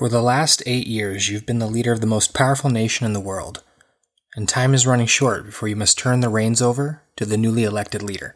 [0.00, 3.12] For the last eight years, you've been the leader of the most powerful nation in
[3.12, 3.62] the world,
[4.34, 7.64] and time is running short before you must turn the reins over to the newly
[7.64, 8.34] elected leader.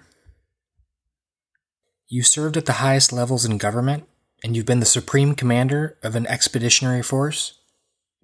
[2.06, 4.04] You served at the highest levels in government,
[4.42, 7.60] and you've been the supreme commander of an expeditionary force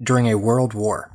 [0.03, 1.11] during a world war.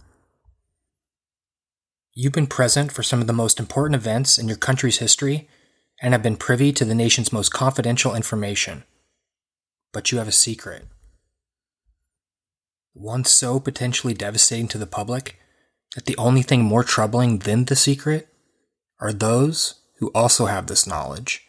[2.16, 5.48] You've been present for some of the most important events in your country's history
[6.02, 8.84] and have been privy to the nation's most confidential information.
[9.94, 10.88] But you have a secret.
[12.96, 15.38] One so potentially devastating to the public
[15.96, 18.30] that the only thing more troubling than the secret
[19.02, 21.46] are those who also have this knowledge.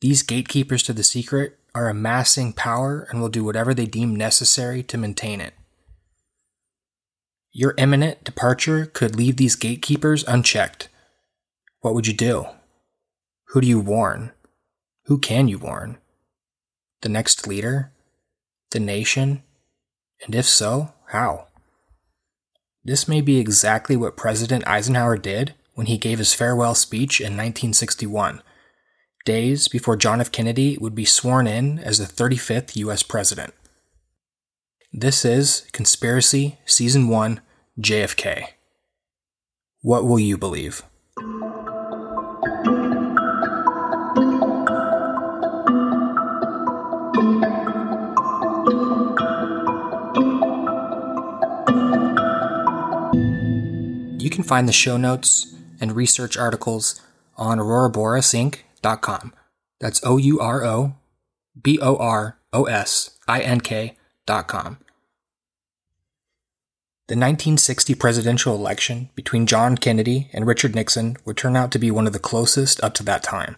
[0.00, 4.82] These gatekeepers to the secret are amassing power and will do whatever they deem necessary
[4.82, 5.54] to maintain it.
[7.52, 10.88] Your imminent departure could leave these gatekeepers unchecked.
[11.82, 12.46] What would you do?
[13.48, 14.32] Who do you warn?
[15.04, 15.98] Who can you warn?
[17.02, 17.92] The next leader?
[18.72, 19.44] The nation?
[20.24, 21.46] And if so, how?
[22.84, 27.36] This may be exactly what President Eisenhower did when he gave his farewell speech in
[27.36, 28.42] 1961,
[29.24, 30.32] days before John F.
[30.32, 33.02] Kennedy would be sworn in as the 35th U.S.
[33.02, 33.54] President.
[34.92, 37.40] This is Conspiracy Season 1
[37.78, 38.46] JFK.
[39.82, 40.82] What will you believe?
[54.28, 57.00] You can find the show notes and research articles
[57.38, 59.32] on ouroborosink.com.
[59.80, 60.96] That's O U R O
[61.62, 64.76] B O R O S I N K.com.
[67.06, 71.90] The 1960 presidential election between John Kennedy and Richard Nixon would turn out to be
[71.90, 73.56] one of the closest up to that time.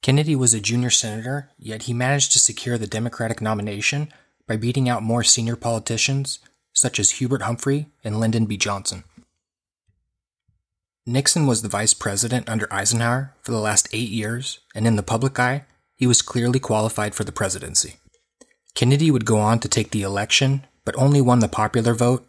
[0.00, 4.12] Kennedy was a junior senator, yet he managed to secure the Democratic nomination
[4.46, 6.38] by beating out more senior politicians
[6.72, 8.56] such as Hubert Humphrey and Lyndon B.
[8.56, 9.02] Johnson.
[11.04, 15.02] Nixon was the vice president under Eisenhower for the last eight years, and in the
[15.02, 15.64] public eye,
[15.96, 17.96] he was clearly qualified for the presidency.
[18.74, 22.26] Kennedy would go on to take the election, but only won the popular vote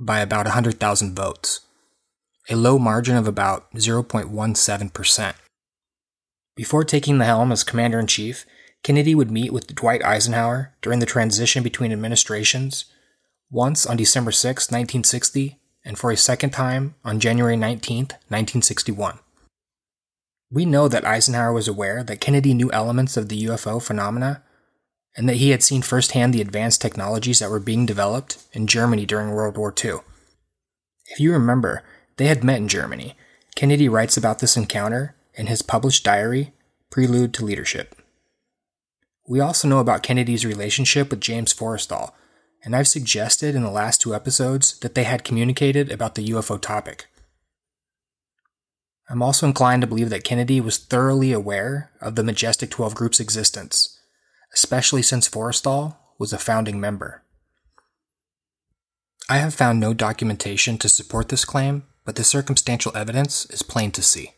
[0.00, 1.60] by about 100,000 votes,
[2.50, 5.34] a low margin of about 0.17%.
[6.56, 8.44] Before taking the helm as commander in chief,
[8.82, 12.86] Kennedy would meet with Dwight Eisenhower during the transition between administrations,
[13.50, 19.20] once on December 6, 1960, and for a second time on January 19, 1961.
[20.50, 24.42] We know that Eisenhower was aware that Kennedy knew elements of the UFO phenomena
[25.16, 29.06] and that he had seen firsthand the advanced technologies that were being developed in Germany
[29.06, 30.00] during World War II.
[31.06, 31.82] If you remember,
[32.16, 33.16] they had met in Germany.
[33.54, 36.52] Kennedy writes about this encounter in his published diary,
[36.90, 37.94] Prelude to Leadership.
[39.28, 42.12] We also know about Kennedy's relationship with James Forrestal,
[42.66, 46.60] and I've suggested in the last two episodes that they had communicated about the UFO
[46.60, 47.06] topic.
[49.08, 53.20] I'm also inclined to believe that Kennedy was thoroughly aware of the Majestic 12 group's
[53.20, 54.00] existence,
[54.52, 57.22] especially since Forrestal was a founding member.
[59.28, 63.92] I have found no documentation to support this claim, but the circumstantial evidence is plain
[63.92, 64.32] to see.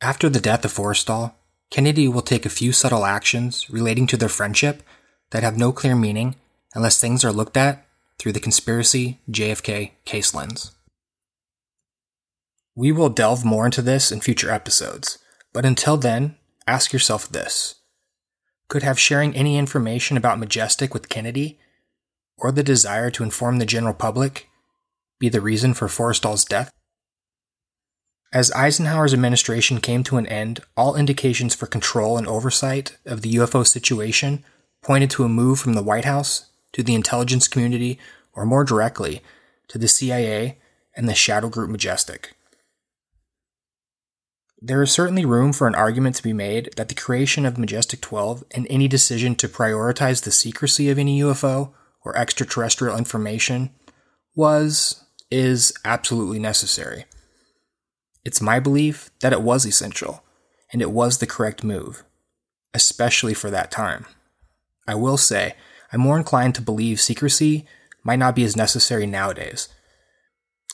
[0.00, 1.34] After the death of Forrestal,
[1.70, 4.82] Kennedy will take a few subtle actions relating to their friendship
[5.30, 6.36] that have no clear meaning
[6.74, 7.86] unless things are looked at
[8.18, 10.72] through the conspiracy JFK case lens.
[12.74, 15.18] We will delve more into this in future episodes,
[15.52, 17.76] but until then, ask yourself this
[18.68, 21.58] Could have sharing any information about Majestic with Kennedy,
[22.36, 24.48] or the desire to inform the general public,
[25.18, 26.70] be the reason for Forrestal's death?
[28.32, 33.34] As Eisenhower's administration came to an end, all indications for control and oversight of the
[33.36, 34.44] UFO situation
[34.86, 37.98] pointed to a move from the White House to the intelligence community,
[38.32, 39.20] or more directly,
[39.66, 40.58] to the CIA
[40.94, 42.34] and the shadow group Majestic.
[44.62, 48.00] There is certainly room for an argument to be made that the creation of Majestic
[48.00, 51.72] 12 and any decision to prioritize the secrecy of any UFO
[52.04, 53.70] or extraterrestrial information
[54.36, 57.06] was, is absolutely necessary.
[58.24, 60.22] It's my belief that it was essential,
[60.72, 62.04] and it was the correct move,
[62.72, 64.06] especially for that time.
[64.86, 65.54] I will say,
[65.92, 67.66] I'm more inclined to believe secrecy
[68.02, 69.68] might not be as necessary nowadays.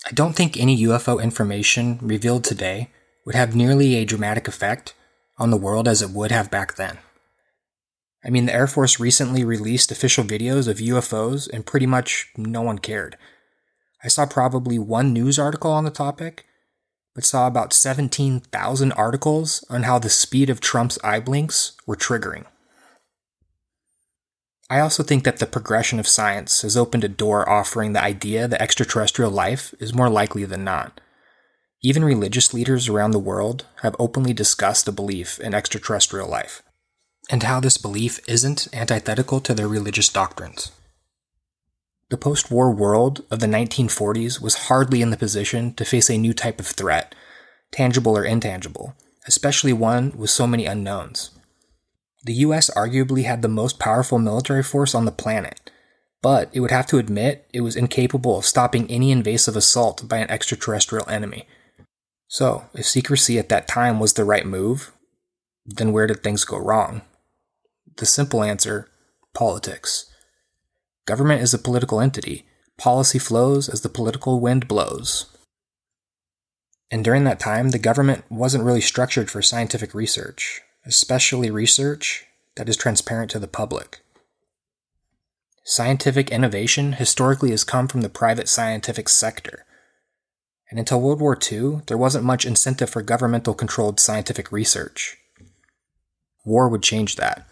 [0.07, 2.91] I don't think any UFO information revealed today
[3.25, 4.95] would have nearly a dramatic effect
[5.39, 6.99] on the world as it would have back then.
[8.25, 12.63] I mean, the Air Force recently released official videos of UFOs, and pretty much no
[12.63, 13.17] one cared.
[14.05, 16.45] I saw probably one news article on the topic,
[17.15, 22.47] but saw about 17,000 articles on how the speed of Trump's eye blinks were triggering.
[24.71, 28.49] I also think that the progression of science has opened a door offering the idea
[28.49, 31.01] that extraterrestrial life is more likely than not.
[31.83, 36.63] Even religious leaders around the world have openly discussed a belief in extraterrestrial life,
[37.29, 40.71] and how this belief isn't antithetical to their religious doctrines.
[42.11, 46.19] The post war world of the 1940s was hardly in the position to face a
[46.19, 47.15] new type of threat,
[47.73, 48.95] tangible or intangible,
[49.27, 51.31] especially one with so many unknowns.
[52.25, 55.71] The US arguably had the most powerful military force on the planet,
[56.23, 60.19] but it would have to admit it was incapable of stopping any invasive assault by
[60.19, 61.49] an extraterrestrial enemy.
[62.29, 64.93] So, if secrecy at that time was the right move,
[65.67, 67.03] then where did things go wrong?
[67.97, 68.89] The simple answer
[69.35, 70.07] politics.
[71.07, 72.47] Government is a political entity.
[72.79, 75.27] Policy flows as the political wind blows.
[76.91, 82.27] And during that time, the government wasn't really structured for scientific research, especially research
[82.57, 84.01] that is transparent to the public.
[85.65, 89.65] Scientific innovation historically has come from the private scientific sector.
[90.71, 95.19] And until World War II, there wasn't much incentive for governmental controlled scientific research.
[96.45, 97.47] War would change that.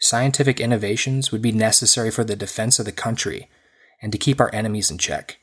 [0.00, 3.48] Scientific innovations would be necessary for the defense of the country
[4.00, 5.38] and to keep our enemies in check.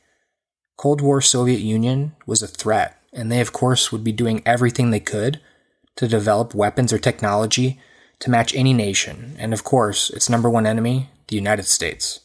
[0.77, 4.89] Cold War Soviet Union was a threat and they, of course, would be doing everything
[4.89, 5.39] they could
[5.97, 7.79] to develop weapons or technology
[8.19, 12.21] to match any nation, and of course, its number one enemy, the United States.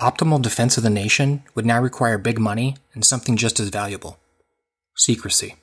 [0.00, 4.18] Optimal defense of the nation would now require big money and something just as valuable
[4.96, 5.56] secrecy.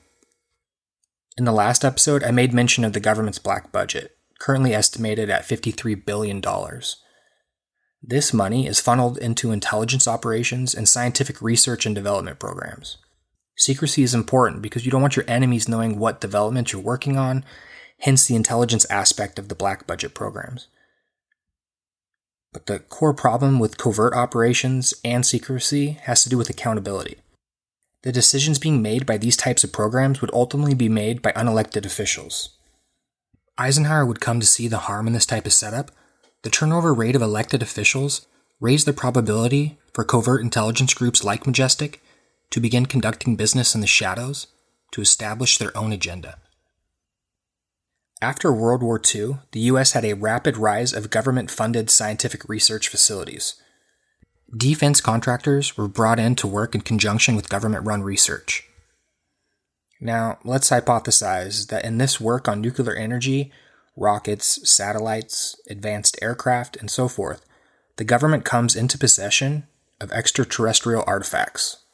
[1.36, 5.46] In the last episode, I made mention of the government's black budget, currently estimated at
[5.46, 6.42] $53 billion.
[8.02, 12.98] This money is funneled into intelligence operations and scientific research and development programs.
[13.58, 17.44] Secrecy is important because you don't want your enemies knowing what development you're working on,
[17.98, 20.68] hence the intelligence aspect of the black budget programs.
[22.52, 27.18] But the core problem with covert operations and secrecy has to do with accountability.
[28.04, 31.84] The decisions being made by these types of programs would ultimately be made by unelected
[31.84, 32.50] officials.
[33.58, 35.90] Eisenhower would come to see the harm in this type of setup.
[36.42, 38.24] The turnover rate of elected officials
[38.60, 42.00] raised the probability for covert intelligence groups like Majestic
[42.50, 44.46] to begin conducting business in the shadows
[44.92, 46.38] to establish their own agenda.
[48.20, 52.88] After World War II, the US had a rapid rise of government funded scientific research
[52.88, 53.54] facilities.
[54.56, 58.64] Defense contractors were brought in to work in conjunction with government run research.
[60.00, 63.52] Now, let's hypothesize that in this work on nuclear energy,
[63.96, 67.44] rockets, satellites, advanced aircraft, and so forth,
[67.96, 69.66] the government comes into possession
[70.00, 71.84] of extraterrestrial artifacts.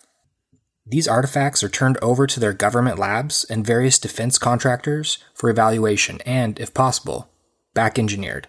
[0.87, 6.21] These artifacts are turned over to their government labs and various defense contractors for evaluation
[6.27, 7.31] and, if possible,
[7.73, 8.49] back engineered.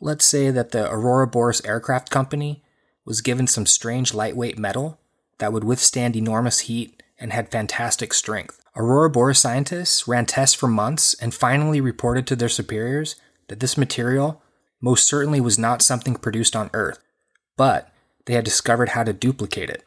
[0.00, 2.64] Let's say that the Ouroboros Aircraft Company
[3.04, 4.98] was given some strange lightweight metal
[5.38, 8.64] that would withstand enormous heat and had fantastic strength.
[8.74, 13.16] Ouroboros scientists ran tests for months and finally reported to their superiors
[13.48, 14.42] that this material
[14.80, 16.98] most certainly was not something produced on Earth,
[17.56, 17.92] but
[18.24, 19.84] they had discovered how to duplicate it.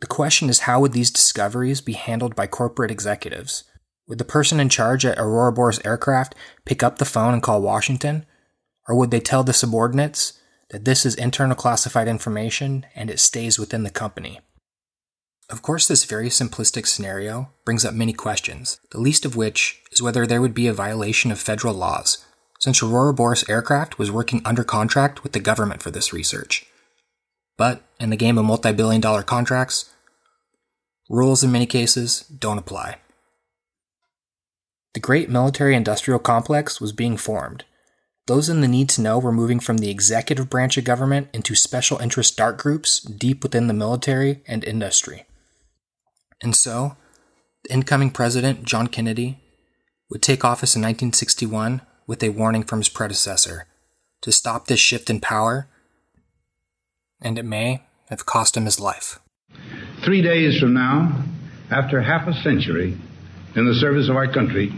[0.00, 3.64] The question is how would these discoveries be handled by corporate executives?
[4.08, 8.26] Would the person in charge at Ouroboros Aircraft pick up the phone and call Washington?
[8.88, 10.32] Or would they tell the subordinates
[10.70, 14.40] that this is internal classified information and it stays within the company?
[15.50, 20.00] Of course, this very simplistic scenario brings up many questions, the least of which is
[20.00, 22.24] whether there would be a violation of federal laws,
[22.60, 26.66] since Ouroboros Aircraft was working under contract with the government for this research.
[27.60, 29.90] But in the game of multi billion dollar contracts,
[31.10, 32.96] rules in many cases don't apply.
[34.94, 37.64] The great military industrial complex was being formed.
[38.26, 41.54] Those in the need to know were moving from the executive branch of government into
[41.54, 45.26] special interest dark groups deep within the military and industry.
[46.42, 46.96] And so,
[47.64, 49.38] the incoming president, John Kennedy,
[50.08, 53.66] would take office in 1961 with a warning from his predecessor
[54.22, 55.68] to stop this shift in power
[57.20, 59.18] and it may have cost him his life.
[60.04, 61.24] Three days from now,
[61.70, 62.96] after half a century
[63.54, 64.72] in the service of our country,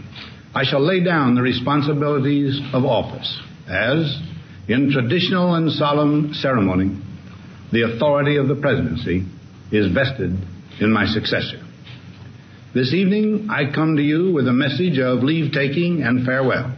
[0.53, 4.21] I shall lay down the responsibilities of office as,
[4.67, 6.99] in traditional and solemn ceremony,
[7.71, 9.25] the authority of the presidency
[9.71, 10.37] is vested
[10.79, 11.59] in my successor.
[12.75, 16.75] This evening, I come to you with a message of leave taking and farewell,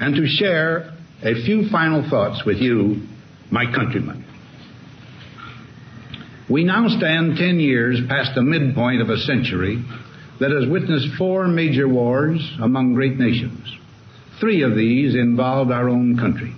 [0.00, 3.02] and to share a few final thoughts with you,
[3.50, 4.21] my countrymen.
[6.52, 9.82] We now stand 10 years past the midpoint of a century
[10.38, 13.74] that has witnessed four major wars among great nations,
[14.38, 16.54] Three of these involved our own country.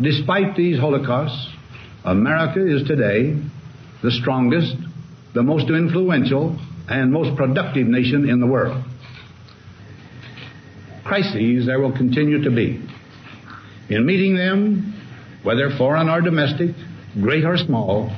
[0.00, 1.48] Despite these holocausts,
[2.04, 3.36] America is today
[4.02, 4.74] the strongest,
[5.34, 6.58] the most influential,
[6.88, 8.82] and most productive nation in the world.
[11.04, 12.82] Crises there will continue to be.
[13.90, 14.94] In meeting them,
[15.42, 16.70] whether foreign or domestic,
[17.20, 18.10] great or small,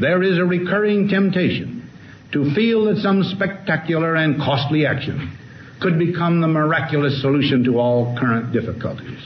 [0.00, 1.90] there is a recurring temptation
[2.32, 5.36] to feel that some spectacular and costly action
[5.80, 9.20] could become the miraculous solution to all current difficulties.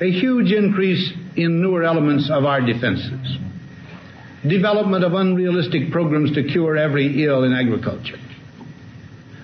[0.00, 3.38] A huge increase in newer elements of our defenses,
[4.48, 8.18] development of unrealistic programs to cure every ill in agriculture,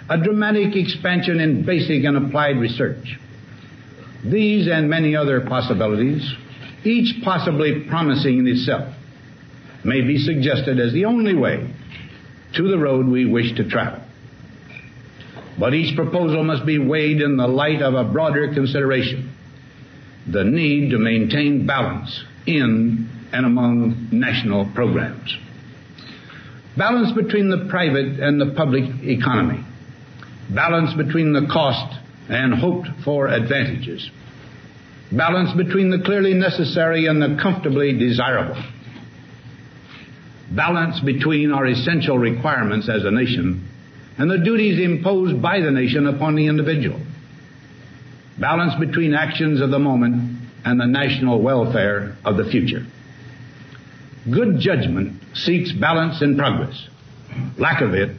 [0.08, 3.18] a dramatic expansion in basic and applied research.
[4.24, 6.30] These and many other possibilities,
[6.84, 8.94] each possibly promising in itself,
[9.84, 11.72] may be suggested as the only way
[12.54, 14.02] to the road we wish to travel.
[15.58, 19.30] But each proposal must be weighed in the light of a broader consideration
[20.26, 25.36] the need to maintain balance in and among national programs.
[26.76, 29.64] Balance between the private and the public economy.
[30.54, 34.08] Balance between the cost and hoped for advantages.
[35.12, 38.62] Balance between the clearly necessary and the comfortably desirable.
[40.50, 43.68] Balance between our essential requirements as a nation
[44.18, 47.00] and the duties imposed by the nation upon the individual.
[48.38, 52.84] Balance between actions of the moment and the national welfare of the future.
[54.30, 56.88] Good judgment seeks balance and progress.
[57.58, 58.16] Lack of it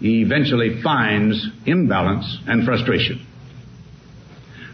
[0.00, 3.26] eventually finds imbalance and frustration.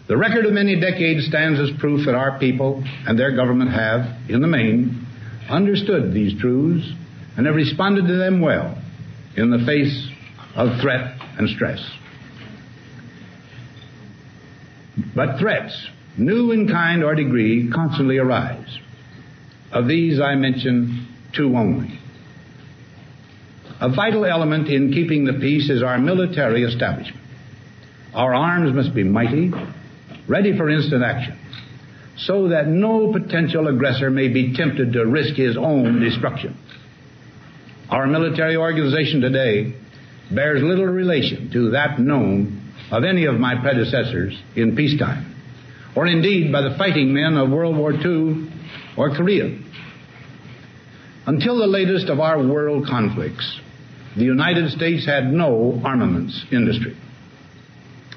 [0.07, 4.29] The record of many decades stands as proof that our people and their government have,
[4.29, 5.00] in the main,
[5.51, 6.89] understood these truths
[7.37, 8.79] and have responded to them well
[9.37, 10.09] in the face
[10.55, 11.81] of threat and stress.
[15.15, 18.79] But threats, new in kind or degree, constantly arise.
[19.73, 21.99] Of these I mention two only.
[23.81, 27.25] A vital element in keeping the peace is our military establishment.
[28.13, 29.53] Our arms must be mighty,
[30.29, 31.39] ready for instant action,
[32.27, 36.57] so that no potential aggressor may be tempted to risk his own destruction.
[37.89, 39.75] Our military organization today
[40.31, 45.35] bears little relation to that known of any of my predecessors in peacetime,
[45.97, 48.51] or indeed by the fighting men of World War II
[48.97, 49.59] or Korea.
[51.27, 53.61] Until the latest of our world conflicts,
[54.17, 56.97] the United States had no armaments industry.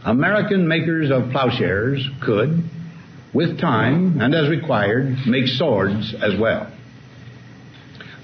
[0.06, 2.64] American makers of plowshares could,
[3.34, 6.72] with time and as required, make swords as well.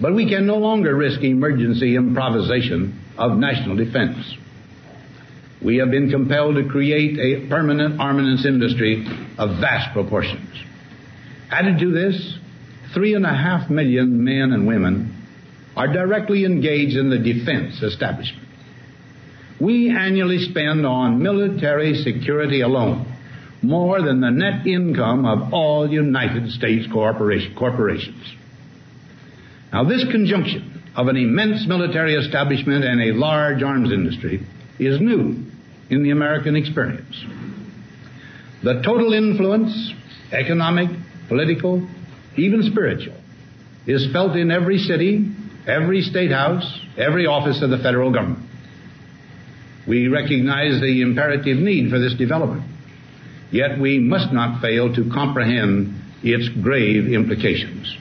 [0.02, 4.18] But we can no longer risk emergency improvisation of national defense.
[5.64, 9.06] We have been compelled to create a permanent armaments industry
[9.38, 10.50] of vast proportions.
[11.52, 12.38] Added to this,
[12.94, 15.16] three and a half million men and women
[15.76, 18.48] are directly engaged in the defense establishment.
[19.60, 23.09] We annually spend on military security alone
[23.62, 28.36] more than the net income of all United States corporations.
[29.72, 34.46] Now, this conjunction of an immense military establishment and a large arms industry
[34.80, 35.46] is new
[35.90, 37.24] in the American experience.
[38.64, 39.94] The total influence,
[40.32, 40.90] economic,
[41.28, 41.88] political,
[42.38, 43.16] even spiritual,
[43.86, 45.32] is felt in every city,
[45.68, 46.66] every state house,
[46.98, 48.46] every office of the federal government.
[49.88, 52.64] We recognize the imperative need for this development,
[53.52, 57.96] yet we must not fail to comprehend its grave implications.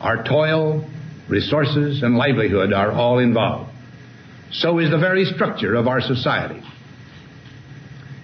[0.00, 0.88] Our toil,
[1.28, 3.70] resources, and livelihood are all involved.
[4.52, 6.62] So is the very structure of our society.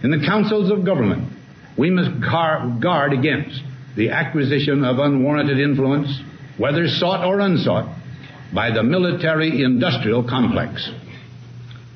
[0.02, 1.32] In the councils of government,
[1.78, 3.62] we must guard against
[3.96, 6.20] the acquisition of unwarranted influence,
[6.58, 7.98] whether sought or unsought,
[8.54, 10.90] by the military industrial complex.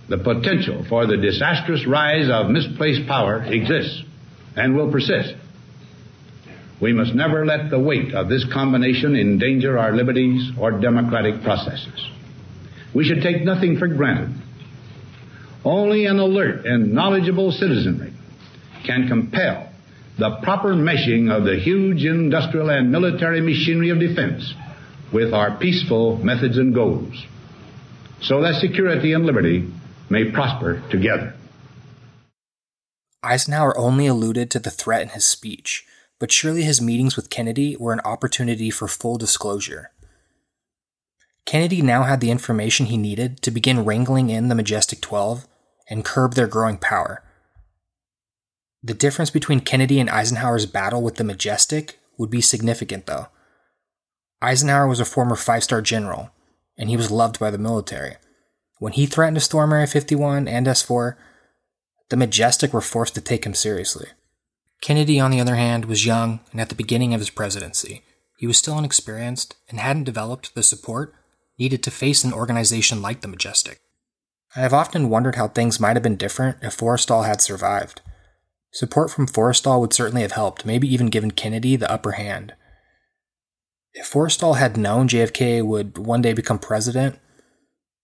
[0.08, 4.05] The potential for the disastrous rise of misplaced power exists
[4.56, 5.34] and will persist.
[6.80, 12.10] We must never let the weight of this combination endanger our liberties or democratic processes.
[12.94, 14.34] We should take nothing for granted.
[15.64, 18.12] Only an alert and knowledgeable citizenry
[18.84, 19.70] can compel
[20.18, 24.54] the proper meshing of the huge industrial and military machinery of defense
[25.12, 27.14] with our peaceful methods and goals
[28.22, 29.70] so that security and liberty
[30.08, 31.34] may prosper together.
[33.26, 35.84] Eisenhower only alluded to the threat in his speech,
[36.18, 39.90] but surely his meetings with Kennedy were an opportunity for full disclosure.
[41.44, 45.46] Kennedy now had the information he needed to begin wrangling in the Majestic 12
[45.88, 47.22] and curb their growing power.
[48.82, 53.26] The difference between Kennedy and Eisenhower's battle with the Majestic would be significant, though.
[54.40, 56.30] Eisenhower was a former five star general,
[56.76, 58.16] and he was loved by the military.
[58.78, 61.16] When he threatened to storm Area 51 and S 4,
[62.08, 64.08] the Majestic were forced to take him seriously.
[64.80, 68.02] Kennedy, on the other hand, was young and at the beginning of his presidency.
[68.36, 71.14] He was still inexperienced and hadn't developed the support
[71.58, 73.80] needed to face an organization like the Majestic.
[74.54, 78.02] I have often wondered how things might have been different if Forrestal had survived.
[78.72, 82.54] Support from Forrestal would certainly have helped, maybe even given Kennedy the upper hand.
[83.94, 87.18] If Forrestal had known JFK would one day become president,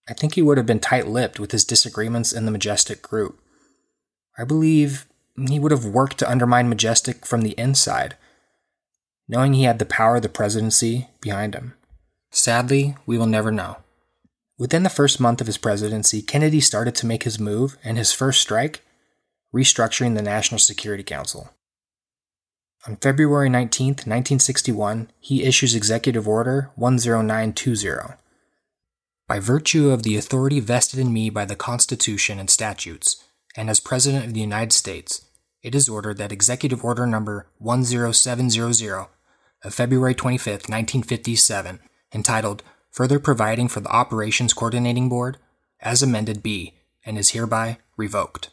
[0.09, 3.39] I think he would have been tight lipped with his disagreements in the Majestic group.
[4.37, 8.15] I believe he would have worked to undermine Majestic from the inside,
[9.27, 11.73] knowing he had the power of the presidency behind him.
[12.31, 13.77] Sadly, we will never know.
[14.57, 18.13] Within the first month of his presidency, Kennedy started to make his move and his
[18.13, 18.81] first strike,
[19.53, 21.49] restructuring the National Security Council.
[22.87, 28.15] On February 19, 1961, he issues Executive Order 10920.
[29.27, 33.23] By virtue of the authority vested in me by the Constitution and statutes,
[33.55, 35.25] and as President of the United States,
[35.61, 39.07] it is ordered that Executive Order Number 10700
[39.63, 41.79] of February 25, 1957,
[42.13, 45.37] entitled Further Providing for the Operations Coordinating Board,
[45.79, 46.73] as amended be,
[47.05, 48.49] and is hereby revoked.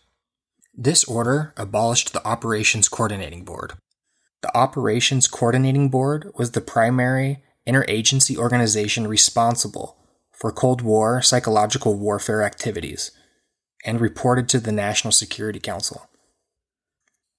[0.72, 3.72] This order abolished the Operations Coordinating Board.
[4.42, 9.98] The Operations Coordinating Board was the primary interagency organization responsible
[10.32, 13.10] for Cold War psychological warfare activities
[13.84, 16.08] and reported to the National Security Council.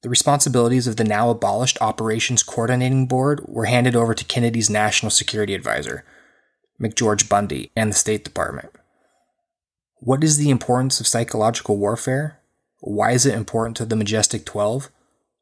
[0.02, 5.12] The responsibilities of the now abolished Operations Coordinating Board were handed over to Kennedy's National
[5.12, 6.04] Security Advisor,
[6.82, 8.70] McGeorge Bundy, and the State Department.
[9.98, 12.40] What is the importance of psychological warfare?
[12.80, 14.90] Why is it important to the Majestic 12?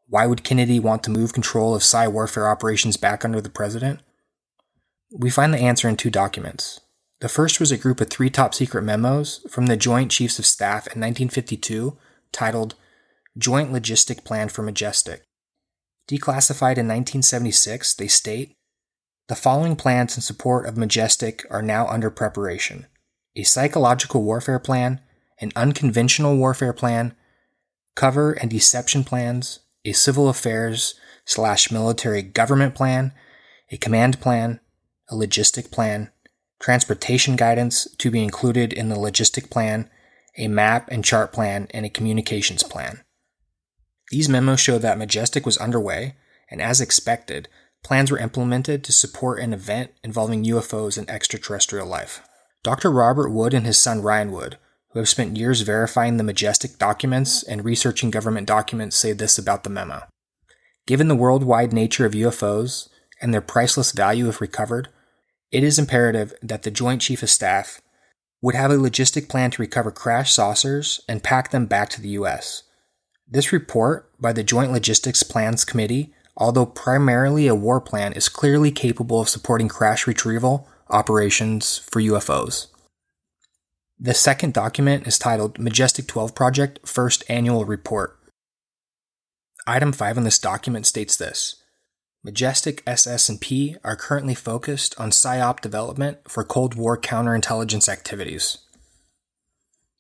[0.10, 4.02] Why would Kennedy want to move control of psi warfare operations back under the president?
[5.18, 6.82] We find the answer in two documents.
[7.22, 10.46] The first was a group of three top secret memos from the Joint Chiefs of
[10.46, 11.98] Staff in 1952
[12.32, 12.76] titled
[13.38, 15.24] Joint Logistic Plan for Majestic.
[16.10, 18.56] Declassified in 1976, they state
[19.28, 22.88] The following plans in support of Majestic are now under preparation
[23.36, 25.00] a psychological warfare plan,
[25.40, 27.16] an unconventional warfare plan,
[27.96, 33.14] cover and deception plans, a civil affairs slash military government plan,
[33.72, 34.60] a command plan,
[35.10, 36.12] a logistic plan,
[36.60, 39.90] transportation guidance to be included in the logistic plan,
[40.38, 43.04] a map and chart plan, and a communications plan.
[44.12, 46.16] These memos show that Majestic was underway,
[46.50, 47.48] and as expected,
[47.84, 52.22] plans were implemented to support an event involving UFOs and extraterrestrial life.
[52.64, 52.92] Dr.
[52.92, 54.58] Robert Wood and his son Ryan Wood
[54.92, 59.64] who have spent years verifying the Majestic documents and researching government documents, say this about
[59.64, 60.04] the memo.
[60.88, 62.90] Given the worldwide nature of UFOs
[63.22, 64.90] and their priceless value if recovered,
[65.52, 67.82] it is imperative that the Joint Chief of Staff
[68.42, 72.10] would have a logistic plan to recover crashed saucers and pack them back to the
[72.10, 72.64] U.S.
[73.28, 78.72] This report by the Joint Logistics Plans Committee, although primarily a war plan, is clearly
[78.72, 82.68] capable of supporting crash retrieval operations for UFOs.
[84.00, 88.18] The second document is titled Majestic 12 Project First Annual Report.
[89.68, 91.62] Item 5 in this document states this
[92.22, 98.58] Majestic SS&P are currently focused on PSYOP development for Cold War counterintelligence activities.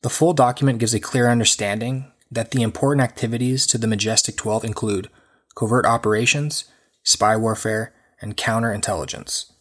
[0.02, 4.66] The full document gives a clear understanding that the important activities to the Majestic 12
[4.66, 5.10] include
[5.56, 6.66] covert operations,
[7.04, 9.52] spy warfare, and counterintelligence.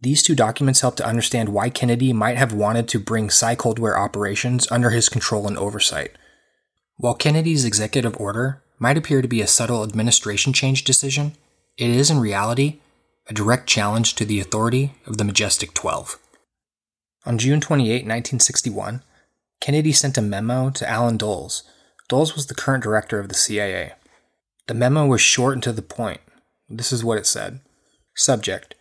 [0.00, 3.78] These two documents help to understand why Kennedy might have wanted to bring Psi Cold
[3.78, 6.16] War operations under his control and oversight.
[6.96, 11.34] While Kennedy's executive order might appear to be a subtle administration change decision,
[11.76, 12.80] it is in reality
[13.28, 16.18] a direct challenge to the authority of the Majestic 12.
[17.26, 19.02] On June 28, 1961,
[19.60, 21.62] Kennedy sent a memo to Allen Dulles.
[22.08, 23.92] Dulles was the current director of the CIA.
[24.66, 26.20] The memo was short and to the point.
[26.68, 27.60] This is what it said
[28.14, 28.74] Subject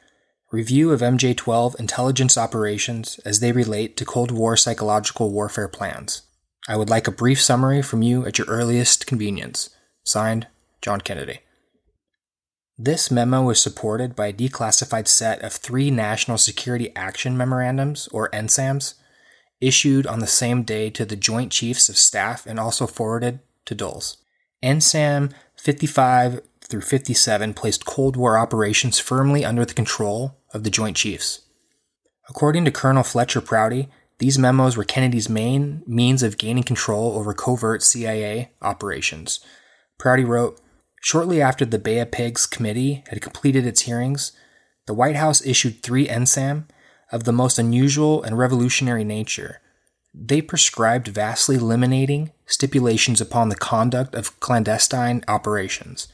[0.50, 6.22] Review of MJ 12 intelligence operations as they relate to Cold War psychological warfare plans.
[6.70, 9.70] I would like a brief summary from you at your earliest convenience.
[10.08, 10.48] Signed,
[10.82, 11.42] John Kennedy.
[12.78, 18.30] This memo was supported by a declassified set of three National Security Action Memorandums, or
[18.30, 18.94] NSAMs,
[19.60, 23.76] issued on the same day to the Joint Chiefs of Staff and also forwarded to
[23.76, 24.16] Dulles.
[24.64, 30.96] NSAM 55 through 57 placed Cold War operations firmly under the control of the Joint
[30.96, 31.42] Chiefs.
[32.30, 33.90] According to Colonel Fletcher Prouty,
[34.20, 39.42] these memos were Kennedy's main means of gaining control over covert CIA operations.
[39.98, 40.60] Prouty wrote
[41.02, 44.32] Shortly after the Bay of Pigs committee had completed its hearings,
[44.86, 46.66] the White House issued three NSAM
[47.12, 49.62] of the most unusual and revolutionary nature.
[50.14, 56.08] They prescribed vastly eliminating stipulations upon the conduct of clandestine operations.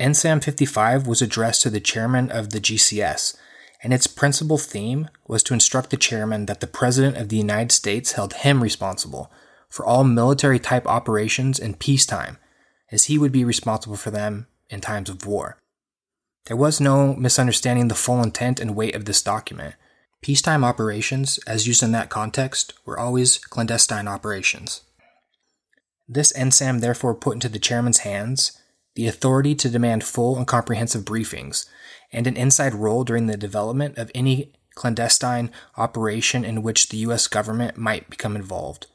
[0.00, 3.36] NSAM 55 was addressed to the chairman of the JCS,
[3.82, 7.70] and its principal theme was to instruct the chairman that the President of the United
[7.70, 9.30] States held him responsible
[9.68, 12.38] for all military type operations in peacetime,
[12.90, 15.58] as he would be responsible for them in times of war.
[16.46, 19.74] There was no misunderstanding the full intent and weight of this document.
[20.20, 24.82] Peacetime operations, as used in that context, were always clandestine operations.
[26.06, 28.60] This NSAM therefore put into the chairman's hands
[28.94, 31.66] the authority to demand full and comprehensive briefings,
[32.12, 37.26] and an inside role during the development of any clandestine operation in which the U.S.
[37.26, 38.86] government might become involved.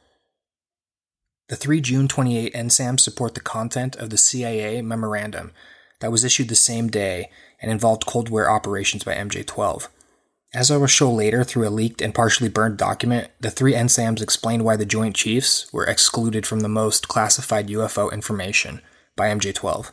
[1.50, 5.52] The three June 28 NSAMs support the content of the CIA memorandum
[6.00, 9.90] that was issued the same day and involved Cold War operations by MJ 12.
[10.54, 14.22] As I will show later through a leaked and partially burned document, the three NSAMs
[14.22, 18.82] explained why the Joint Chiefs were excluded from the most classified UFO information
[19.16, 19.92] by MJ 12.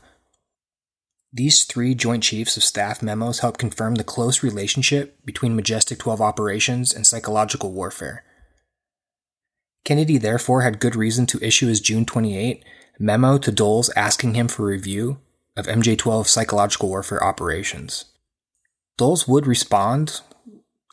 [1.33, 6.21] These three Joint Chiefs of Staff memos help confirm the close relationship between Majestic 12
[6.21, 8.26] operations and psychological warfare.
[9.87, 12.65] Kennedy therefore had good reason to issue his June 28
[12.99, 15.21] memo to Dulles asking him for review
[15.57, 18.07] of MJ 12 psychological warfare operations.
[18.99, 20.23] Dulles would respond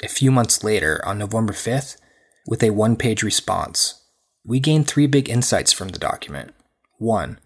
[0.04, 1.98] a few months later on November 5th
[2.46, 4.00] with a one page response.
[4.46, 6.54] We gained three big insights from the document.
[7.00, 7.40] 1.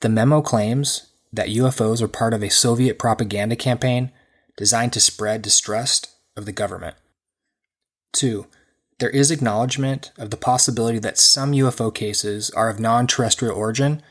[0.00, 4.10] The memo claims that UFOs are part of a Soviet propaganda campaign
[4.56, 6.96] designed to spread distrust of the government.
[8.14, 8.48] 2.
[9.00, 14.02] There is acknowledgement of the possibility that some UFO cases are of non terrestrial origin,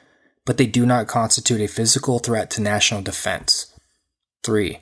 [0.46, 3.74] but they do not constitute a physical threat to national defense.
[4.44, 4.80] 3.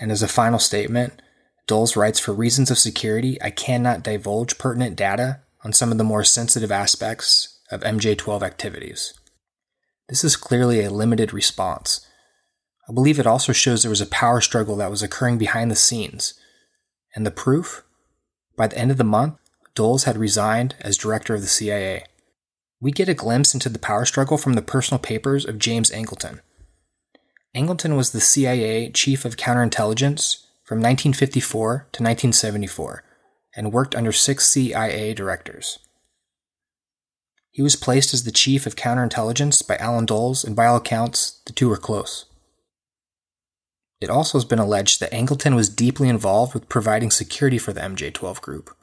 [0.00, 1.20] And as a final statement,
[1.66, 6.04] Dulles writes For reasons of security, I cannot divulge pertinent data on some of the
[6.04, 9.12] more sensitive aspects of MJ 12 activities.
[10.08, 12.06] This is clearly a limited response.
[12.88, 15.76] I believe it also shows there was a power struggle that was occurring behind the
[15.76, 16.34] scenes.
[17.14, 17.84] And the proof?
[18.60, 19.38] By the end of the month,
[19.74, 22.04] Dulles had resigned as director of the CIA.
[22.78, 26.40] We get a glimpse into the power struggle from the personal papers of James Angleton.
[27.56, 33.02] Angleton was the CIA chief of counterintelligence from 1954 to 1974
[33.56, 35.78] and worked under six CIA directors.
[37.50, 41.40] He was placed as the chief of counterintelligence by Allen Dulles, and by all accounts,
[41.46, 42.26] the two were close.
[44.00, 47.80] It also has been alleged that Angleton was deeply involved with providing security for the
[47.80, 48.76] MJ 12 group.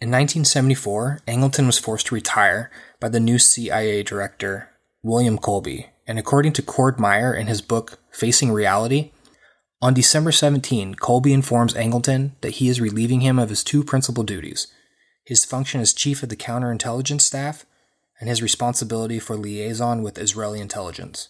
[0.00, 4.70] In 1974, Angleton was forced to retire by the new CIA director,
[5.02, 9.10] William Colby, and according to Cord Meyer in his book Facing Reality,
[9.80, 14.24] on December 17, Colby informs Angleton that he is relieving him of his two principal
[14.24, 14.68] duties
[15.28, 17.66] his function as chief of the counterintelligence staff,
[18.18, 21.28] and his responsibility for liaison with Israeli intelligence.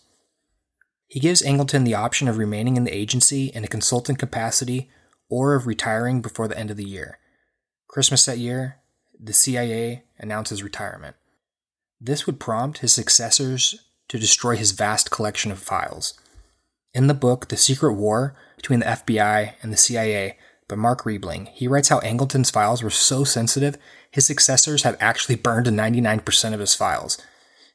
[1.08, 4.90] He gives Angleton the option of remaining in the agency in a consultant capacity
[5.28, 7.18] or of retiring before the end of the year.
[7.88, 8.76] Christmas that year,
[9.18, 11.16] the CIA announces retirement.
[12.00, 16.14] This would prompt his successors to destroy his vast collection of files.
[16.94, 20.36] In the book, The Secret War Between the FBI and the CIA,
[20.68, 21.48] by Mark Riebling.
[21.48, 23.76] He writes how Angleton's files were so sensitive,
[24.10, 27.18] his successors have actually burned 99% of his files,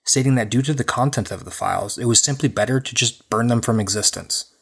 [0.04, 3.30] stating that due to the content of the files, it was simply better to just
[3.30, 4.54] burn them from existence.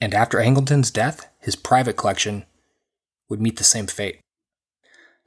[0.00, 2.44] And after Angleton's death, his private collection
[3.28, 4.20] would meet the same fate.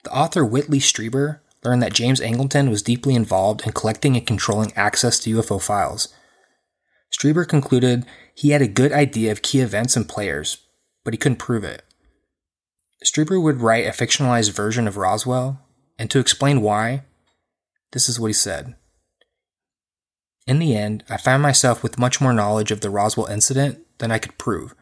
[0.03, 4.71] The author Whitley Strieber learned that James Angleton was deeply involved in collecting and controlling
[4.73, 6.13] access to UFO files.
[7.11, 10.57] Strieber concluded he had a good idea of key events and players,
[11.03, 11.83] but he couldn't prove it.
[13.03, 15.59] Strieber would write a fictionalized version of Roswell,
[15.97, 17.03] and to explain why,
[17.95, 18.75] this is what he said.
[20.45, 24.11] In the end, I found myself with much more knowledge of the Roswell incident than
[24.11, 24.75] I could prove.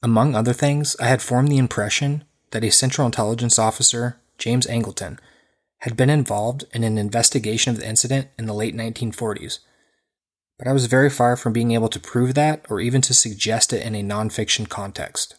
[0.00, 2.22] Among other things, I had formed the impression
[2.52, 5.18] that a Central Intelligence officer, James Angleton,
[5.78, 9.58] had been involved in an investigation of the incident in the late 1940s
[10.62, 13.72] but I was very far from being able to prove that or even to suggest
[13.72, 15.34] it in a nonfiction context.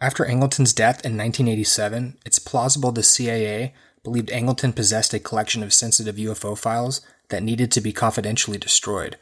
[0.00, 3.74] After Angleton's death in 1987, it's plausible the CIA
[4.06, 9.16] believed Angleton possessed a collection of sensitive UFO files that needed to be confidentially destroyed,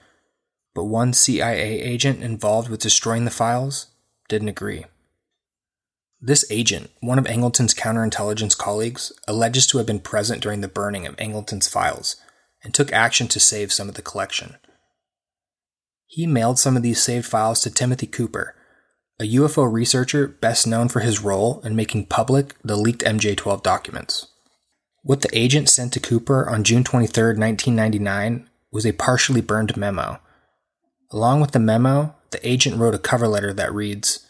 [0.74, 3.86] but one CIA agent involved with destroying the files
[4.28, 4.84] didn't agree.
[6.20, 11.06] This agent, one of Angleton's counterintelligence colleagues, alleges to have been present during the burning
[11.06, 12.16] of Angleton's files
[12.62, 14.56] and took action to save some of the collection.
[16.04, 18.54] He mailed some of these saved files to Timothy Cooper,
[19.18, 23.62] a UFO researcher best known for his role in making public the leaked MJ 12
[23.62, 24.26] documents.
[25.06, 30.18] What the agent sent to Cooper on June 23, 1999, was a partially burned memo.
[31.12, 34.26] Along with the memo, the agent wrote a cover letter that reads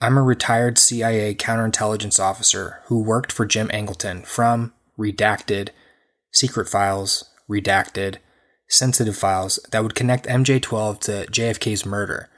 [0.00, 5.68] I'm a retired CIA counterintelligence officer who worked for Jim Angleton from redacted,
[6.32, 8.16] secret files, redacted,
[8.68, 12.28] sensitive files that would connect MJ 12 to JFK's murder.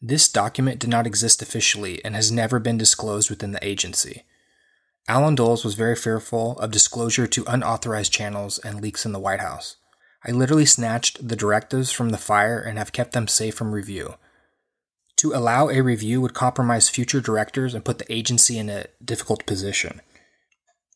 [0.00, 4.24] This document did not exist officially and has never been disclosed within the agency.
[5.08, 9.40] Allen Dulles was very fearful of disclosure to unauthorized channels and leaks in the White
[9.40, 9.76] House.
[10.24, 14.14] I literally snatched the directives from the fire and have kept them safe from review.
[15.16, 19.46] To allow a review would compromise future directors and put the agency in a difficult
[19.46, 20.00] position.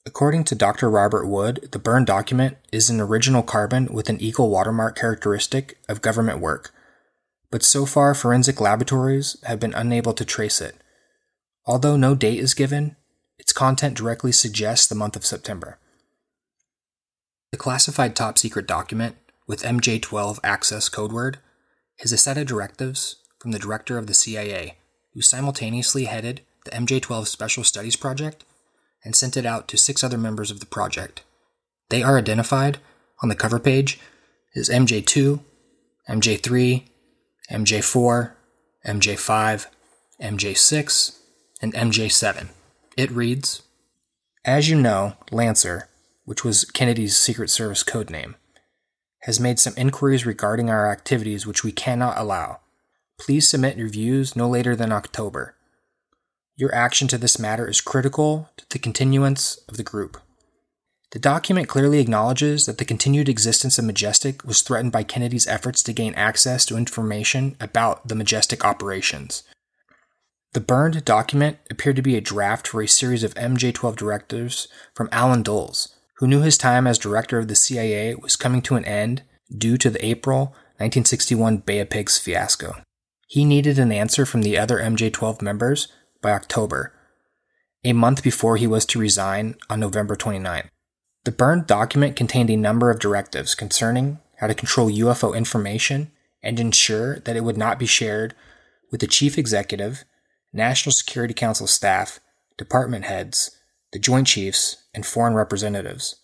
[0.07, 0.91] According to Dr.
[0.91, 6.03] Robert Wood, the burned document is an original carbon with an equal watermark characteristic of
[6.03, 6.73] government work,
[7.51, 10.77] but so far forensic laboratories have been unable to trace it.
[11.65, 12.97] Although no date is given,
[13.39, 15.79] its content directly suggests the month of September.
[17.53, 19.17] The classified top secret document
[19.47, 21.37] with MJ12 access codeword
[21.99, 24.77] is a set of directives from the director of the CIA,
[25.13, 28.45] who simultaneously headed the MJ12 Special Studies Project
[29.05, 31.23] and sent it out to six other members of the project.
[31.91, 32.79] They are identified
[33.23, 34.01] on the cover page
[34.57, 35.41] as MJ2,
[36.09, 36.83] MJ3,
[37.51, 38.33] MJ4,
[38.87, 39.67] MJ5,
[40.23, 41.19] MJ6,
[41.61, 42.49] and MJ7.
[42.97, 43.63] It reads
[44.45, 45.89] As you know, Lancer,
[46.25, 48.37] which was Kennedy's Secret Service code name,
[49.23, 52.61] has made some inquiries regarding our activities which we cannot allow.
[53.19, 55.57] Please submit your views no later than October.
[56.57, 60.21] Your action to this matter is critical to the continuance of the group.
[61.11, 65.83] The document clearly acknowledges that the continued existence of Majestic was threatened by Kennedy's efforts
[65.85, 69.43] to gain access to information about the Majestic operations.
[70.55, 74.69] The burned document appeared to be a draft for a series of MJ 12 directives
[74.95, 78.77] from Allen Dulles, who knew his time as director of the CIA was coming to
[78.77, 79.23] an end
[79.57, 82.77] due to the April 1961 Bay of Pigs fiasco.
[83.27, 85.89] He needed an answer from the other MJ 12 members
[86.23, 86.93] by October,
[87.83, 90.69] a month before he was to resign on November 29th.
[91.25, 96.13] The burned document contained a number of directives concerning how to control UFO information
[96.45, 98.37] and ensure that it would not be shared
[98.93, 100.05] with the chief executive,
[100.55, 102.21] National Security Council staff,
[102.57, 103.51] department heads,
[103.93, 106.17] the Joint Chiefs, and foreign representatives.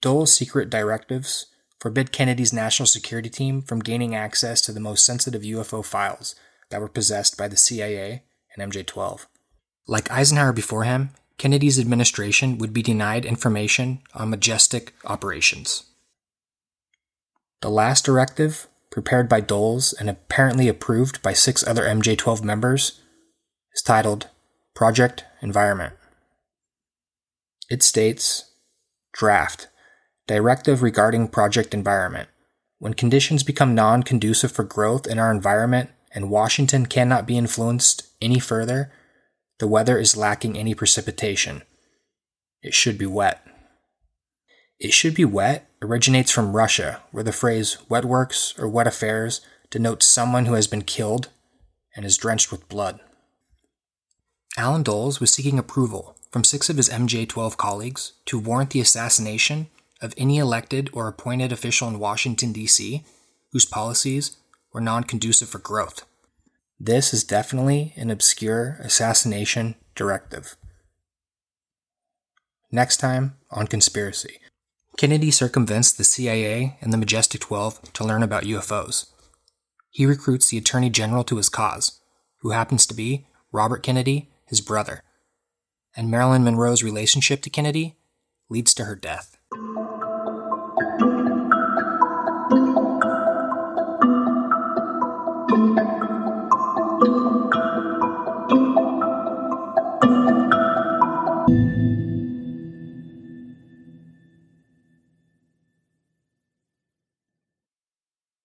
[0.00, 1.46] Dulles's secret directives
[1.78, 6.34] forbid Kennedy's national security team from gaining access to the most sensitive UFO files
[6.70, 8.22] that were possessed by the CIA
[8.56, 9.26] and MJ 12.
[9.86, 15.84] Like Eisenhower before him, Kennedy's administration would be denied information on Majestic operations.
[17.60, 23.00] The last directive, prepared by Dulles and apparently approved by six other MJ 12 members,
[23.74, 24.28] is titled
[24.74, 25.94] Project Environment.
[27.68, 28.50] It states
[29.12, 29.68] Draft
[30.26, 32.28] Directive regarding Project Environment.
[32.78, 38.08] When conditions become non conducive for growth in our environment and Washington cannot be influenced
[38.20, 38.92] any further,
[39.58, 41.62] the weather is lacking any precipitation.
[42.62, 43.44] It should be wet.
[44.78, 49.40] It should be wet originates from Russia, where the phrase wet works or wet affairs
[49.70, 51.28] denotes someone who has been killed
[51.94, 53.00] and is drenched with blood.
[54.60, 58.80] Allen Dulles was seeking approval from six of his MJ 12 colleagues to warrant the
[58.80, 59.68] assassination
[60.02, 63.02] of any elected or appointed official in Washington, D.C.,
[63.52, 64.36] whose policies
[64.70, 66.04] were non conducive for growth.
[66.78, 70.56] This is definitely an obscure assassination directive.
[72.70, 74.40] Next time on Conspiracy.
[74.98, 79.06] Kennedy circumvents the CIA and the Majestic 12 to learn about UFOs.
[79.88, 81.98] He recruits the Attorney General to his cause,
[82.40, 85.02] who happens to be Robert Kennedy, his brother.
[85.96, 87.96] And Marilyn Monroe's relationship to Kennedy
[88.50, 89.38] leads to her death.